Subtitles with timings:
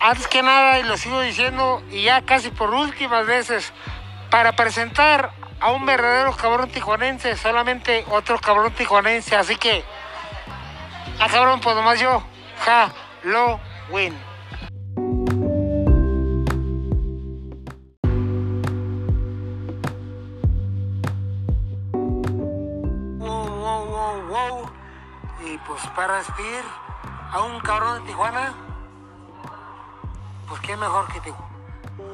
[0.00, 3.72] antes que nada, y lo sigo diciendo, y ya casi por últimas veces,
[4.30, 9.84] para presentar a un verdadero cabrón tijuanense, solamente otro cabrón tijuanense, así que,
[11.18, 12.22] a cabrón, pues nomás yo,
[12.64, 12.92] ja,
[13.24, 13.60] lo,
[13.90, 14.16] win.
[23.18, 24.70] Wow, wow, wow, wow.
[25.44, 26.64] Y pues para despedir
[27.32, 28.54] a un cabrón de Tijuana,
[30.48, 31.34] pues qué mejor que tú.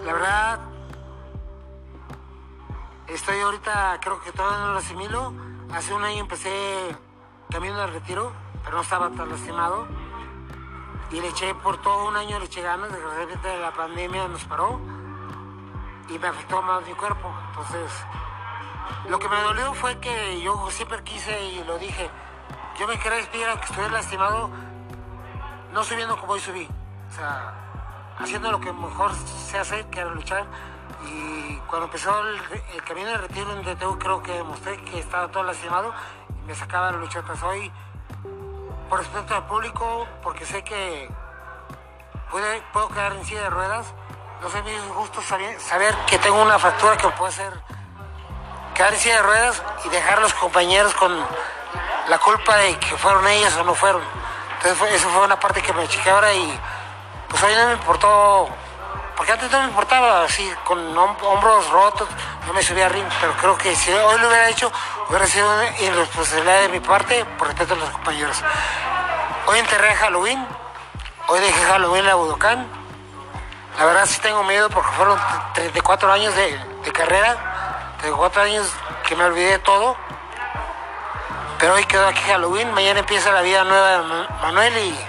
[0.05, 0.61] La verdad,
[3.07, 5.33] estoy ahorita, creo que todavía no lo asimilo.
[5.73, 6.97] Hace un año empecé
[7.51, 8.33] camino de retiro,
[8.65, 9.87] pero no estaba tan lastimado.
[11.11, 12.91] Y le eché por todo un año, le eché ganas.
[12.91, 14.81] Desgraciadamente la pandemia nos paró
[16.09, 17.33] y me afectó más mi cuerpo.
[17.51, 17.91] Entonces,
[19.09, 22.11] lo que me dolió fue que yo siempre quise y lo dije.
[22.79, 24.51] Yo me quería despedir aunque estuviera lastimado,
[25.73, 26.69] no subiendo como hoy subí.
[27.09, 27.55] O sea,
[28.19, 30.45] haciendo lo que mejor sé hacer, que era luchar.
[31.07, 35.43] Y cuando empezó el, camino de retiro en DTU, creo que demostré que estaba todo
[35.43, 35.93] lastimado
[36.43, 37.43] y me sacaba las luchetas.
[37.43, 37.71] Hoy,
[38.89, 41.11] por respeto al público, porque sé que
[42.31, 43.95] puede, puedo quedar en silla de ruedas,
[44.41, 47.53] no sé, me gusto saber, saber que tengo una fractura que puede ser
[48.75, 51.17] quedar en silla de ruedas y dejar a los compañeros con
[52.09, 54.03] la culpa de que fueron ellos o no fueron.
[54.57, 56.61] Entonces, fue, eso fue una parte que me chiqué ahora y
[57.35, 58.49] pues hoy no me importó,
[59.17, 62.09] porque antes no me importaba, así, con hom- hombros rotos,
[62.47, 64.71] no me subía a ring, pero creo que si hoy lo hubiera hecho,
[65.09, 68.41] hubiera sido una irresponsabilidad de mi parte por respeto a los compañeros.
[69.47, 70.47] Hoy enterré Halloween,
[71.27, 72.67] hoy dejé Halloween a Budokan.
[73.79, 75.19] La verdad sí tengo miedo porque fueron
[75.55, 78.71] 34 años de, de carrera, 34 años
[79.09, 79.97] que me olvidé de todo.
[81.59, 85.07] Pero hoy quedó aquí Halloween, mañana empieza la vida nueva de Ma- Manuel y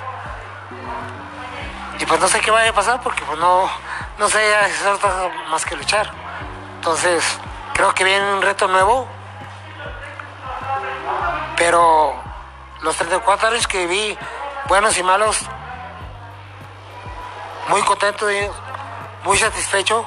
[2.08, 3.70] pues no sé qué vaya a pasar porque pues no,
[4.18, 4.98] no sé hacer
[5.50, 6.12] más que luchar.
[6.76, 7.24] Entonces,
[7.74, 9.08] creo que viene un reto nuevo.
[11.58, 12.16] Pero
[12.82, 14.18] los 34 años que viví,
[14.68, 15.40] buenos y malos,
[17.70, 18.56] muy contento de ellos,
[19.24, 20.06] muy satisfecho.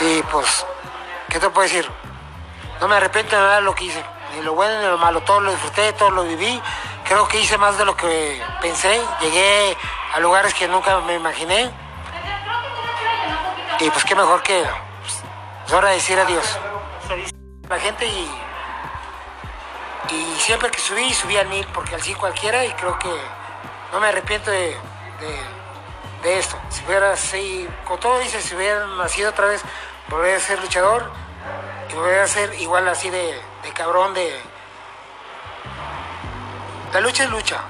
[0.00, 0.66] Y pues,
[1.28, 1.90] ¿qué te puedo decir?
[2.80, 4.04] No me arrepiento de nada de lo que hice,
[4.34, 6.60] ni lo bueno ni lo malo, todo lo disfruté, todo lo viví.
[7.08, 9.74] Creo que hice más de lo que pensé, llegué
[10.12, 11.70] a lugares que nunca me imaginé.
[13.80, 14.62] Y pues qué mejor que
[15.00, 15.22] pues,
[15.66, 16.58] es hora de decir adiós.
[17.66, 18.30] La gente y,
[20.10, 23.10] y siempre que subí, subí al mil, porque al sí cualquiera y creo que
[23.90, 24.76] no me arrepiento de,
[26.22, 26.58] de, esto.
[26.68, 29.62] Si hubiera así, como todo dice, si hubiera nacido otra vez,
[30.08, 31.10] volvería a ser luchador
[31.88, 34.57] y volvería a ser igual así de, de cabrón, de...
[36.92, 37.60] La lucha es lucha.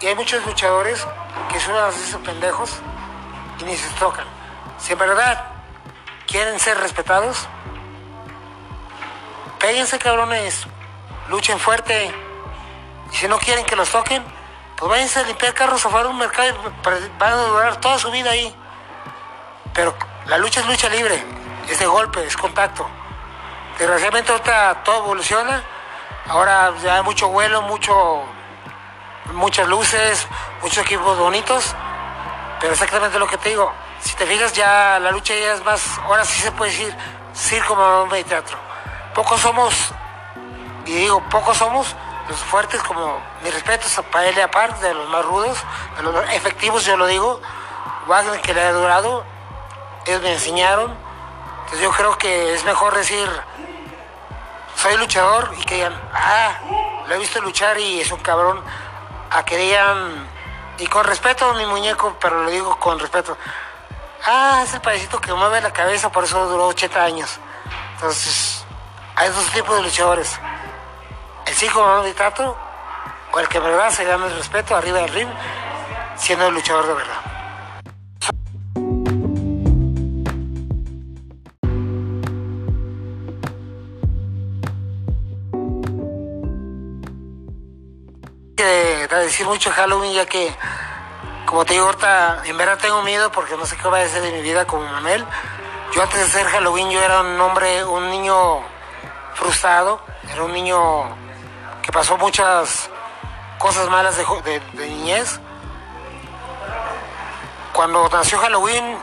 [0.00, 1.06] Y hay muchos luchadores
[1.50, 2.78] que así esos pendejos
[3.60, 4.24] y ni se tocan.
[4.78, 5.44] Si en verdad
[6.26, 7.48] quieren ser respetados,
[9.58, 10.66] péguense cabrones,
[11.28, 12.14] luchen fuerte.
[13.12, 14.24] Y si no quieren que los toquen,
[14.76, 18.10] pues váyanse a limpiar carros afuera de un mercado y van a durar toda su
[18.10, 18.54] vida ahí.
[19.74, 19.94] Pero
[20.26, 21.22] la lucha es lucha libre,
[21.68, 22.88] es de golpe, es contacto.
[23.78, 25.62] Desgraciadamente ahorita todo evoluciona,
[26.28, 28.24] ahora ya hay mucho vuelo, mucho,
[29.32, 30.26] muchas luces,
[30.62, 31.74] muchos equipos bonitos,
[32.60, 35.98] pero exactamente lo que te digo, si te fijas ya la lucha ya es más,
[36.04, 36.96] ahora sí se puede decir
[37.34, 38.56] circo, maroma y teatro.
[39.14, 39.74] Pocos somos,
[40.86, 41.94] y digo pocos somos,
[42.28, 45.58] los fuertes como mis respetos a Paella Park, de los más rudos,
[45.96, 47.40] de los efectivos yo lo digo,
[48.06, 49.24] Wagner que le ha durado,
[50.06, 50.94] ellos me enseñaron,
[51.64, 53.28] entonces yo creo que es mejor decir,
[54.76, 56.52] soy luchador y que digan, ah,
[57.06, 58.62] lo he visto luchar y es un cabrón,
[59.30, 60.28] a que digan,
[60.78, 63.36] y con respeto a mi muñeco, pero lo digo con respeto,
[64.26, 67.38] ah, es el payasito que mueve la cabeza, por eso duró 80 años.
[67.94, 68.64] Entonces,
[69.16, 70.38] hay dos tipos de luchadores,
[71.46, 72.56] el circo de teatro
[73.32, 75.28] o el que verdad se gana el respeto arriba del ring,
[76.16, 77.29] siendo el luchador de verdad.
[88.64, 90.54] Que decir mucho Halloween ya que
[91.46, 94.22] como te digo ahorita en verdad tengo miedo porque no sé qué va a ser
[94.22, 95.24] de mi vida como Manuel.
[95.94, 98.60] Yo antes de ser Halloween yo era un hombre un niño
[99.34, 100.00] frustrado
[100.32, 101.04] era un niño
[101.82, 102.88] que pasó muchas
[103.58, 105.40] cosas malas de, de- de niñez.
[107.72, 108.98] Cuando nació Halloween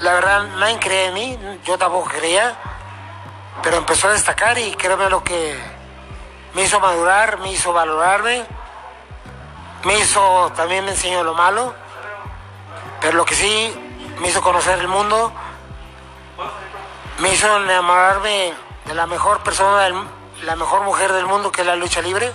[0.00, 2.56] la verdad nadie creía en mí yo tampoco creía
[3.62, 5.56] pero empezó a destacar y créeme lo que
[6.54, 8.44] me hizo madurar, me hizo valorarme,
[9.84, 11.74] me hizo, también me enseñó lo malo,
[13.00, 13.74] pero lo que sí
[14.20, 15.32] me hizo conocer el mundo,
[17.18, 18.54] me hizo enamorarme
[18.84, 20.06] de la mejor persona,
[20.42, 22.32] la mejor mujer del mundo que es la lucha libre.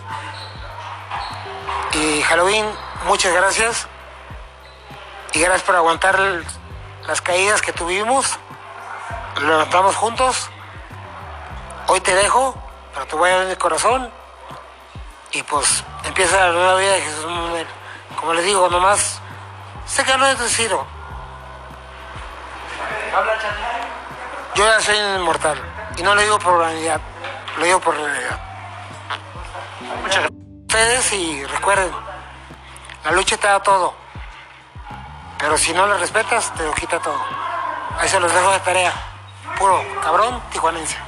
[1.93, 2.65] Y Halloween,
[3.05, 3.87] muchas gracias.
[5.33, 6.19] Y gracias por aguantar
[7.05, 8.37] las caídas que tuvimos.
[9.41, 10.49] Lo levantamos juntos.
[11.87, 12.55] Hoy te dejo,
[12.97, 14.11] pero te voy a ver en el corazón.
[15.31, 17.67] Y pues empieza la nueva vida de Jesús Manuel.
[18.19, 19.19] Como les digo, nomás
[19.85, 20.71] sé que no es decir.
[24.55, 25.61] Yo ya soy inmortal.
[25.95, 26.99] Y no lo digo por vanidad,
[27.57, 28.39] lo digo por realidad.
[30.01, 31.91] Muchas gracias a ustedes y recuerden,
[33.03, 33.93] la lucha te da todo.
[35.37, 37.21] Pero si no la respetas, te lo quita todo.
[37.99, 38.93] Ahí se los dejo de tarea.
[39.59, 41.06] Puro cabrón tijuanense.